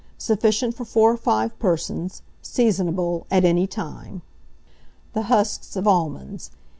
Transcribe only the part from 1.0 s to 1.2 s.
or